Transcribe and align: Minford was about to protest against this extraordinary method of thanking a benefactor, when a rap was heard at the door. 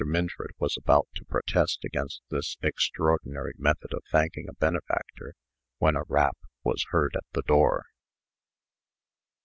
Minford 0.03 0.55
was 0.57 0.77
about 0.77 1.09
to 1.13 1.25
protest 1.25 1.85
against 1.85 2.23
this 2.31 2.57
extraordinary 2.63 3.53
method 3.59 3.93
of 3.93 4.01
thanking 4.11 4.49
a 4.49 4.53
benefactor, 4.53 5.35
when 5.77 5.95
a 5.95 6.01
rap 6.07 6.37
was 6.63 6.87
heard 6.89 7.15
at 7.15 7.23
the 7.33 7.43
door. 7.43 7.85